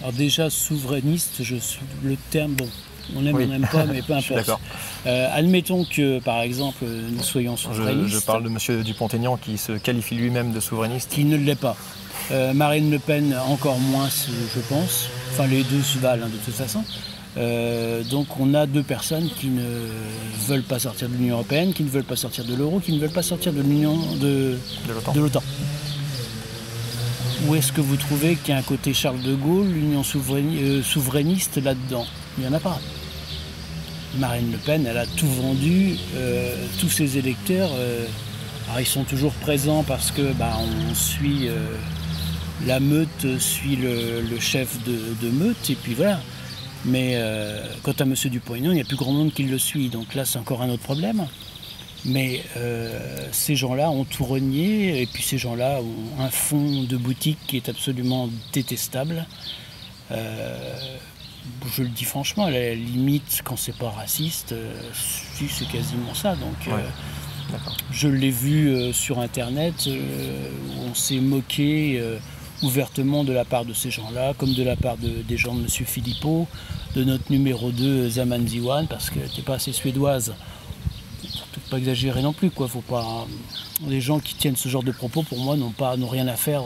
Alors 0.00 0.12
déjà 0.12 0.48
souverainiste, 0.50 1.42
je 1.42 1.56
le 2.02 2.16
terme 2.30 2.52
bon 2.52 2.68
on 3.16 3.26
aime, 3.26 3.36
on 3.36 3.46
n'aime 3.46 3.68
pas, 3.70 3.84
mais 3.84 4.02
peu 4.06 4.14
importe. 4.14 4.60
Euh, 5.06 5.28
admettons 5.32 5.84
que, 5.84 6.20
par 6.20 6.40
exemple, 6.40 6.84
nous 6.84 7.22
soyons 7.22 7.56
souverainistes. 7.56 8.14
Je, 8.14 8.20
parle 8.20 8.44
de 8.44 8.48
M. 8.48 8.82
Dupont-Aignan 8.82 9.36
qui 9.36 9.58
se 9.58 9.72
qualifie 9.72 10.14
lui-même 10.14 10.52
de 10.52 10.60
souverainiste. 10.60 11.10
Qui 11.12 11.24
ne 11.24 11.36
l'est 11.36 11.54
pas. 11.54 11.76
Euh, 12.30 12.54
Marine 12.54 12.90
Le 12.90 12.98
Pen, 12.98 13.36
encore 13.48 13.78
moins, 13.78 14.08
je 14.08 14.60
pense. 14.60 15.08
Enfin, 15.32 15.46
les 15.46 15.62
deux 15.64 15.82
se 15.82 15.98
valent 15.98 16.24
hein, 16.24 16.30
de 16.30 16.38
toute 16.38 16.54
façon. 16.54 16.82
Euh, 17.36 18.04
donc 18.04 18.38
on 18.38 18.54
a 18.54 18.64
deux 18.66 18.84
personnes 18.84 19.28
qui 19.28 19.48
ne 19.48 19.88
veulent 20.46 20.62
pas 20.62 20.78
sortir 20.78 21.08
de 21.08 21.14
l'Union 21.16 21.34
Européenne, 21.34 21.72
qui 21.72 21.82
ne 21.82 21.88
veulent 21.88 22.04
pas 22.04 22.16
sortir 22.16 22.44
de 22.44 22.54
l'euro, 22.54 22.78
qui 22.78 22.92
ne 22.92 23.00
veulent 23.00 23.10
pas 23.10 23.22
sortir 23.22 23.52
de 23.52 23.60
l'Union 23.60 23.96
de, 24.20 24.56
de 25.14 25.20
l'OTAN. 25.20 25.42
Où 27.46 27.54
est-ce 27.56 27.72
que 27.72 27.80
vous 27.80 27.96
trouvez 27.96 28.36
qu'il 28.36 28.54
y 28.54 28.56
a 28.56 28.60
un 28.60 28.62
côté 28.62 28.94
Charles 28.94 29.20
de 29.20 29.34
Gaulle, 29.34 29.66
l'Union 29.66 30.02
souverainiste 30.04 31.62
là-dedans? 31.62 32.06
Il 32.36 32.42
n'y 32.42 32.48
en 32.48 32.52
a 32.52 32.60
pas. 32.60 32.78
Marine 34.18 34.52
Le 34.52 34.58
Pen, 34.58 34.86
elle 34.86 34.98
a 34.98 35.06
tout 35.06 35.26
vendu, 35.26 35.96
euh, 36.14 36.66
tous 36.78 36.88
ses 36.88 37.18
électeurs, 37.18 37.70
euh, 37.74 38.06
ils 38.78 38.86
sont 38.86 39.04
toujours 39.04 39.32
présents 39.32 39.82
parce 39.82 40.10
que 40.10 40.32
bah, 40.32 40.56
on 40.58 40.94
suit 40.94 41.48
euh, 41.48 41.76
la 42.66 42.80
meute, 42.80 43.38
suit 43.38 43.76
le, 43.76 44.38
chef 44.38 44.78
de, 44.84 45.30
meute, 45.30 45.68
et 45.70 45.74
puis 45.74 45.94
voilà. 45.94 46.20
Mais 46.86 47.18
quant 47.82 47.94
à 47.98 48.02
M. 48.02 48.14
Dupont-Aignan, 48.14 48.70
il 48.70 48.74
n'y 48.74 48.80
a 48.80 48.84
plus 48.84 48.96
grand 48.96 49.12
monde 49.12 49.32
qui 49.32 49.44
le 49.44 49.58
suit, 49.58 49.88
donc 49.88 50.14
là 50.14 50.26
c'est 50.26 50.38
encore 50.38 50.60
un 50.60 50.68
autre 50.68 50.82
problème. 50.82 51.26
Mais 52.04 52.42
ces 53.32 53.56
gens-là 53.56 53.90
ont 53.90 54.04
tout 54.04 54.24
renié, 54.24 55.00
et 55.00 55.06
puis 55.06 55.22
ces 55.22 55.38
gens-là 55.38 55.80
ont 55.80 56.22
un 56.22 56.28
fond 56.28 56.82
de 56.82 56.96
boutique 56.96 57.38
qui 57.46 57.56
est 57.56 57.68
absolument 57.70 58.28
détestable 58.52 59.26
je 61.74 61.82
le 61.82 61.88
dis 61.88 62.04
franchement, 62.04 62.44
à 62.46 62.50
la 62.50 62.74
limite, 62.74 63.42
quand 63.44 63.56
c'est 63.56 63.76
pas 63.76 63.90
raciste, 63.90 64.52
euh, 64.52 64.72
c'est 64.92 65.68
quasiment 65.68 66.14
ça. 66.14 66.36
Donc, 66.36 66.68
euh, 66.68 67.56
je 67.90 68.08
l'ai 68.08 68.30
vu 68.30 68.68
euh, 68.68 68.92
sur 68.92 69.20
Internet, 69.20 69.86
où 69.86 70.90
on 70.90 70.94
s'est 70.94 71.20
moqué 71.20 72.02
ouvertement 72.62 73.24
de 73.24 73.32
la 73.32 73.44
part 73.44 73.64
de 73.64 73.74
ces 73.74 73.90
gens-là, 73.90 74.32
comme 74.34 74.54
de 74.54 74.62
la 74.62 74.76
part 74.76 74.96
des 74.96 75.36
gens 75.36 75.54
de 75.54 75.62
M. 75.62 75.68
Philippot, 75.68 76.46
de 76.94 77.04
notre 77.04 77.30
numéro 77.30 77.70
2, 77.70 78.08
Zaman 78.08 78.46
Ziwan, 78.46 78.86
parce 78.86 79.10
qu'elle 79.10 79.24
n'était 79.24 79.42
pas 79.42 79.54
assez 79.54 79.72
suédoise. 79.72 80.34
Faut 81.22 81.70
pas 81.70 81.78
exagérer 81.78 82.22
non 82.22 82.32
plus, 82.32 82.50
quoi. 82.50 82.68
Faut 82.68 82.80
pas. 82.80 83.26
Les 83.86 84.00
gens 84.00 84.20
qui 84.20 84.34
tiennent 84.34 84.56
ce 84.56 84.68
genre 84.68 84.82
de 84.82 84.92
propos, 84.92 85.22
pour 85.22 85.38
moi, 85.38 85.56
n'ont 85.56 85.70
pas, 85.70 85.96
n'ont 85.96 86.08
rien 86.08 86.28
à 86.28 86.36
faire 86.36 86.62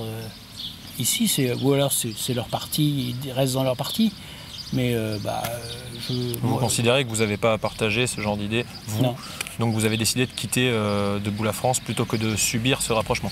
ici. 0.99 1.31
ou 1.63 1.73
alors 1.73 1.93
c'est 1.93 2.35
leur 2.35 2.49
parti, 2.49 3.15
ils 3.25 3.33
restent 3.33 3.55
dans 3.55 3.65
leur 3.65 3.77
parti. 3.77 4.13
Mais 4.73 4.95
euh, 4.95 5.19
bah, 5.23 5.43
je, 6.09 6.13
vous 6.43 6.57
considérez 6.57 7.05
que 7.05 7.09
vous 7.09 7.17
n'avez 7.17 7.37
pas 7.37 7.55
à 7.55 7.59
partager 7.59 8.07
ce 8.07 8.21
genre 8.21 8.37
d'idées, 8.37 8.65
vous 8.87 9.15
Donc 9.59 9.75
vous 9.75 9.85
avez 9.85 9.97
décidé 9.97 10.27
de 10.27 10.33
quitter 10.33 10.69
euh, 10.71 11.19
Debout 11.19 11.45
la 11.45 11.53
France 11.53 11.81
plutôt 11.81 12.05
que 12.05 12.17
de 12.17 12.37
subir 12.37 12.83
ce 12.83 12.93
rapprochement 12.93 13.31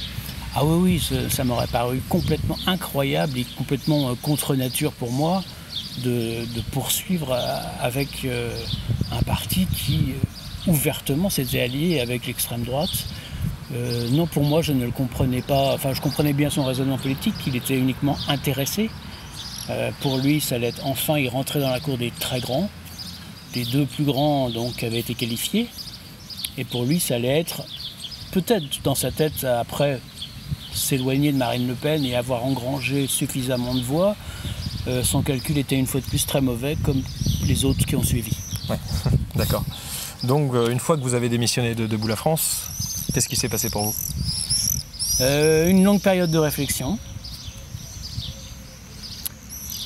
Ah 0.55 0.65
oui, 0.65 1.01
oui, 1.11 1.29
ça, 1.31 1.45
m'aurait 1.45 1.67
paru 1.67 2.01
complètement 2.09 2.57
incroyable 2.67 3.39
et 3.39 3.45
complètement 3.57 4.11
euh, 4.11 4.15
contre 4.23 4.55
nature 4.55 4.93
pour 4.93 5.13
moi 5.13 5.43
de, 6.05 6.45
poursuivre 6.73 7.39
avec 7.81 8.27
un 9.13 9.23
parti 9.23 9.67
qui 9.67 10.13
ouvertement 10.67 11.31
s'était 11.31 11.61
allié 11.61 12.01
avec 12.01 12.27
l'extrême 12.27 12.65
droite. 12.65 13.07
non, 14.11 14.27
pour 14.27 14.45
moi, 14.45 14.61
je 14.61 14.75
ne 14.75 14.85
le 14.85 14.91
comprenais 14.91 15.41
pas. 15.41 15.73
Enfin, 15.73 15.95
je 15.95 16.03
comprenais 16.03 16.35
bien 16.35 16.51
son 16.51 16.67
raisonnement 16.67 16.99
politique, 16.99 17.35
qu'il 17.43 17.57
était 17.57 17.79
uniquement 17.79 18.19
intéressé 18.29 18.91
euh, 19.71 19.91
pour 20.01 20.19
lui, 20.19 20.41
ça 20.41 20.57
allait 20.57 20.69
être 20.69 20.87
enfin, 20.87 21.19
il 21.19 21.29
rentrait 21.29 21.61
dans 21.61 21.71
la 21.71 21.81
cour 21.81 21.99
des 21.99 22.13
très 22.19 22.41
grands. 22.41 22.71
Les 23.55 23.65
deux 23.65 23.87
plus 23.87 24.05
grands 24.05 24.51
donc 24.51 24.83
avaient 24.83 25.01
été 25.01 25.15
qualifiés. 25.15 25.69
Et 26.59 26.65
pour 26.65 26.85
lui, 26.85 27.01
ça 27.01 27.17
allait 27.17 27.41
être 27.41 27.63
peut-être 28.33 28.65
dans 28.85 28.95
sa 28.95 29.11
tête 29.11 29.45
après 29.45 30.01
s'éloigner 30.73 31.33
de 31.33 31.39
Marine 31.39 31.67
Le 31.67 31.75
Pen 31.75 32.05
et 32.05 32.15
avoir 32.15 32.45
engrangé 32.45 33.07
suffisamment 33.07 33.75
de 33.75 33.83
voix. 33.83 34.15
Euh, 34.89 35.03
son 35.03 35.23
calcul 35.23 35.59
était 35.59 35.77
une 35.77 35.87
fois 35.87 36.01
de 36.01 36.07
plus 36.07 36.27
très 36.27 36.41
mauvais, 36.41 36.77
comme 36.85 37.03
les 37.45 37.65
autres 37.65 37.85
qui 37.85 37.97
ont 37.97 38.05
suivi. 38.05 38.33
Ouais, 38.69 38.79
d'accord. 39.35 39.65
Donc, 40.23 40.55
euh, 40.55 40.71
une 40.71 40.79
fois 40.79 40.97
que 40.97 41.03
vous 41.03 41.15
avez 41.15 41.29
démissionné 41.29 41.75
de 41.75 41.87
Debout 41.87 42.09
la 42.09 42.17
France, 42.17 42.63
qu'est-ce 43.13 43.29
qui 43.29 43.37
s'est 43.37 43.49
passé 43.49 43.71
pour 43.71 43.85
vous? 43.85 43.95
Une 45.19 45.83
longue 45.83 46.03
période 46.03 46.31
de 46.31 46.39
réflexion 46.39 46.99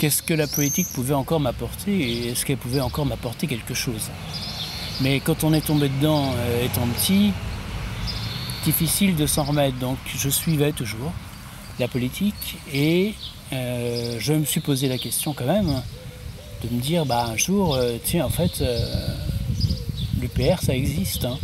qu'est-ce 0.00 0.22
que 0.22 0.32
la 0.32 0.46
politique 0.46 0.88
pouvait 0.94 1.12
encore 1.12 1.40
m'apporter 1.40 1.92
et 1.92 2.28
est-ce 2.28 2.46
qu'elle 2.46 2.56
pouvait 2.56 2.80
encore 2.80 3.04
m'apporter 3.04 3.46
quelque 3.46 3.74
chose. 3.74 4.08
Mais 5.02 5.20
quand 5.20 5.44
on 5.44 5.52
est 5.52 5.60
tombé 5.60 5.90
dedans 5.90 6.32
euh, 6.38 6.64
étant 6.64 6.86
petit, 6.86 7.32
difficile 8.64 9.14
de 9.14 9.26
s'en 9.26 9.44
remettre. 9.44 9.76
Donc 9.76 9.98
je 10.06 10.30
suivais 10.30 10.72
toujours 10.72 11.12
la 11.78 11.86
politique 11.86 12.56
et 12.72 13.12
euh, 13.52 14.16
je 14.18 14.32
me 14.32 14.46
suis 14.46 14.60
posé 14.60 14.88
la 14.88 14.96
question 14.96 15.34
quand 15.34 15.44
même 15.44 15.82
de 16.64 16.74
me 16.74 16.80
dire 16.80 17.04
bah 17.04 17.26
un 17.30 17.36
jour, 17.36 17.74
euh, 17.74 17.98
tiens 18.02 18.24
en 18.24 18.30
fait 18.30 18.64
l'UPR 20.18 20.62
ça 20.62 20.74
existe. 20.74 21.26
Hein. 21.26 21.38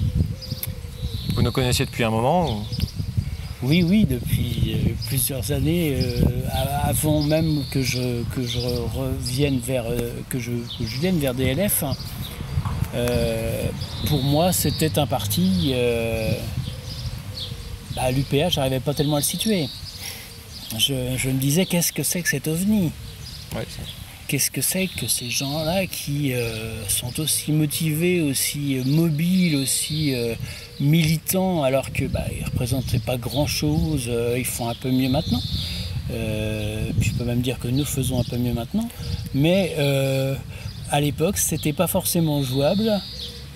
Vous 1.35 1.43
nous 1.43 1.53
connaissiez 1.53 1.85
depuis 1.85 2.05
un 2.05 2.11
moment 2.11 2.65
oui, 3.67 3.83
oui, 3.83 4.07
depuis 4.09 4.75
euh, 4.75 4.93
plusieurs 5.09 5.51
années, 5.51 5.97
euh, 6.01 6.21
avant 6.85 7.23
même 7.23 7.65
que 7.73 7.83
je, 7.83 8.23
je 8.37 8.59
revienne 8.61 9.59
vers, 9.59 9.87
euh, 9.87 10.13
que 10.29 10.39
je, 10.39 10.53
vienne 10.81 11.19
vers 11.19 11.35
DLF. 11.35 11.83
Hein. 11.83 11.95
pour 14.09 14.23
moi, 14.23 14.53
c'était 14.53 14.99
un 14.99 15.07
parti. 15.07 15.75
Bah, 17.97 18.11
L'UPA, 18.11 18.51
j'arrivais 18.51 18.81
pas 18.81 18.95
tellement 18.95 19.17
à 19.17 19.21
le 19.21 19.25
situer. 19.25 19.69
Je, 20.79 21.29
me 21.29 21.39
disais, 21.39 21.67
qu'est-ce 21.67 21.93
que 21.93 22.03
c'est 22.03 22.23
que 22.23 22.29
cet 22.29 22.47
ovni? 22.47 22.93
Qu'est-ce 24.29 24.51
que 24.51 24.61
c'est 24.61 24.89
que 24.89 25.07
ces 25.07 25.31
gens-là 25.31 25.87
qui 25.87 26.33
sont 26.89 27.21
aussi 27.21 27.53
motivés, 27.53 28.23
aussi 28.23 28.81
mobiles, 28.85 29.57
aussi 29.57 30.15
militants 30.81 31.63
alors 31.63 31.93
que 31.93 32.05
bah, 32.05 32.25
ils 32.37 32.45
représentaient 32.45 32.99
pas 32.99 33.17
grand-chose, 33.17 34.07
euh, 34.09 34.37
ils 34.39 34.45
font 34.45 34.69
un 34.69 34.75
peu 34.75 34.91
mieux 34.91 35.09
maintenant. 35.09 35.41
Euh, 36.11 36.91
je 37.01 37.11
peux 37.13 37.25
même 37.25 37.41
dire 37.41 37.59
que 37.59 37.69
nous 37.69 37.85
faisons 37.85 38.21
un 38.21 38.25
peu 38.25 38.37
mieux 38.37 38.53
maintenant. 38.53 38.89
Mais 39.35 39.75
euh, 39.79 40.35
à 40.91 41.01
l'époque, 41.01 41.39
c'était 41.39 41.73
pas 41.73 41.87
forcément 41.87 42.43
jouable. 42.43 42.93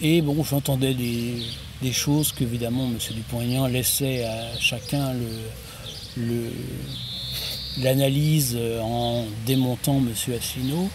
Et 0.03 0.23
bon, 0.23 0.43
j'entendais 0.43 0.95
des, 0.95 1.43
choses 1.93 2.33
qu'évidemment 2.33 2.85
M. 2.85 2.99
Dupont-Aignan 3.15 3.67
laissait 3.67 4.25
à 4.25 4.59
chacun 4.59 5.15
l'analyse 7.79 8.59
en 8.83 9.25
démontant 9.47 9.99
M. 9.99 10.13
Asselineau. 10.37 10.89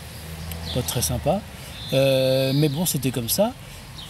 Pas 0.73 0.81
très 0.81 1.01
sympa. 1.01 1.41
mais 1.91 2.69
bon, 2.69 2.85
c'était 2.85 3.11
comme 3.11 3.29
ça. 3.29 3.53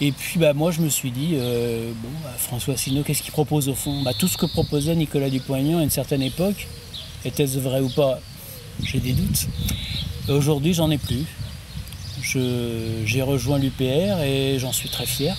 Et 0.02 0.12
puis 0.12 0.40
bah, 0.40 0.54
moi 0.54 0.72
je 0.72 0.82
me 0.82 0.90
suis 0.90 1.12
dit, 1.12 1.32
euh, 1.36 1.92
bon, 1.96 2.10
bah, 2.24 2.34
François 2.38 2.74
Asselineau, 2.74 3.04
qu'est-ce 3.04 3.24
qu'il 3.24 3.32
propose 3.32 3.70
au 3.70 3.76
fond? 3.76 4.02
Bah, 4.04 4.12
Tout 4.18 4.28
ce 4.28 4.38
que 4.38 4.46
proposait 4.46 4.96
Nicolas 4.96 5.30
Dupont-Aignan 5.30 5.80
à 5.80 5.84
une 5.84 5.90
certaine 5.90 6.22
époque, 6.22 6.68
était-ce 7.24 7.60
vrai 7.60 7.80
ou 7.80 7.90
pas? 7.90 8.20
J'ai 8.84 9.00
des 9.00 9.14
doutes. 9.14 9.48
Aujourd'hui 10.28 10.74
j'en 10.74 10.92
ai 10.92 10.98
plus. 10.98 11.26
J'ai 12.22 13.22
rejoint 13.22 13.58
l'UPR 13.58 14.22
et 14.24 14.58
j'en 14.60 14.74
suis 14.74 14.90
très 14.90 15.06
fier 15.06 15.38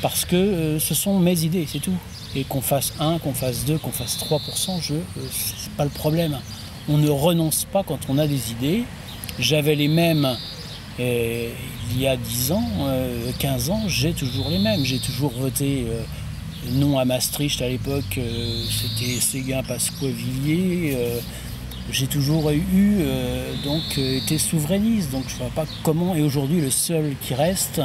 parce 0.00 0.24
que 0.24 0.36
euh, 0.36 0.78
ce 0.78 0.94
sont 0.94 1.18
mes 1.18 1.42
idées, 1.42 1.66
c'est 1.66 1.80
tout. 1.80 1.96
Et 2.34 2.44
qu'on 2.44 2.62
fasse 2.62 2.94
1, 2.98 3.18
qu'on 3.18 3.34
fasse 3.34 3.64
2, 3.64 3.78
qu'on 3.78 3.92
fasse 3.92 4.18
3%, 4.18 4.80
je, 4.80 4.94
euh, 4.94 5.00
c'est 5.30 5.70
pas 5.72 5.84
le 5.84 5.90
problème. 5.90 6.38
On 6.88 6.98
ne 6.98 7.10
renonce 7.10 7.64
pas 7.64 7.82
quand 7.82 7.98
on 8.08 8.18
a 8.18 8.26
des 8.26 8.52
idées. 8.52 8.84
J'avais 9.38 9.74
les 9.74 9.88
mêmes 9.88 10.36
et 10.98 11.50
il 11.90 12.00
y 12.00 12.06
a 12.06 12.16
10 12.16 12.52
ans, 12.52 12.68
15 13.38 13.70
euh, 13.70 13.72
ans, 13.72 13.82
j'ai 13.86 14.12
toujours 14.12 14.48
les 14.50 14.58
mêmes. 14.58 14.84
J'ai 14.84 14.98
toujours 14.98 15.32
voté 15.32 15.86
euh, 15.88 16.02
non 16.72 16.98
à 16.98 17.04
Maastricht 17.04 17.62
à 17.62 17.68
l'époque, 17.68 18.18
euh, 18.18 18.62
c'était 18.68 19.20
Séguin 19.20 19.62
Pasqua-Villiers. 19.62 20.96
j'ai 21.90 22.06
toujours 22.06 22.50
eu, 22.50 22.98
donc, 23.64 23.98
été 23.98 24.38
souverainiste. 24.38 25.10
Donc 25.10 25.24
je 25.28 25.34
ne 25.34 25.38
vois 25.38 25.50
pas 25.50 25.66
comment. 25.82 26.14
Et 26.14 26.22
aujourd'hui, 26.22 26.60
le 26.60 26.70
seul 26.70 27.14
qui 27.20 27.34
reste, 27.34 27.80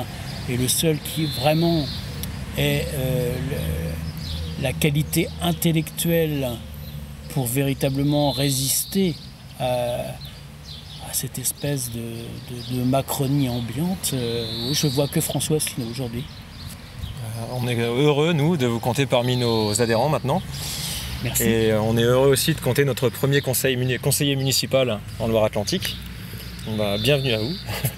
et 0.50 0.58
le 0.58 0.68
seul 0.68 0.98
qui 1.00 1.26
vraiment 1.26 1.86
est 2.58 2.86
la 4.62 4.74
qualité 4.74 5.28
intellectuelle 5.42 6.50
pour 7.30 7.48
véritablement 7.48 8.32
résister 8.32 9.16
à 11.08 11.14
cette 11.14 11.40
espèce 11.40 11.90
de, 11.92 12.84
Macronie 12.84 13.50
ambiante. 13.50 14.12
Euh, 14.14 14.74
je 14.74 14.88
vois 14.88 15.08
que 15.08 15.22
François 15.22 15.58
Asselineau 15.58 15.90
aujourd'hui. 15.92 16.24
Euh, 17.40 17.44
on 17.60 17.68
est 17.68 17.76
heureux, 17.76 18.34
nous, 18.34 18.58
de 18.58 18.68
vous 18.68 18.80
compter 18.80 19.06
parmi 19.06 19.38
nos 19.38 19.82
adhérents 19.82 20.10
maintenant. 20.10 20.42
Merci. 21.24 21.44
Et 21.44 21.72
euh, 21.72 21.82
on 21.82 21.98
est 21.98 22.04
heureux 22.04 22.30
aussi 22.30 22.54
de 22.54 22.60
compter 22.60 22.86
notre 22.86 23.10
premier 23.10 23.42
conseil, 23.42 23.98
conseiller 24.00 24.36
municipal 24.36 25.00
en 25.20 25.28
Loire-Atlantique. 25.28 25.98
bienvenue 27.02 27.34
à 27.34 27.40
vous. 27.40 27.54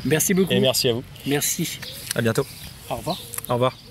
Merci 0.06 0.34
beaucoup. 0.34 0.54
Et 0.54 0.60
merci 0.60 0.90
à 0.90 0.94
vous. 0.94 1.04
Merci. 1.26 1.80
À 2.16 2.22
bientôt. 2.22 2.46
Au 2.90 2.96
revoir. 2.96 3.18
Au 3.50 3.54
revoir. 3.54 3.89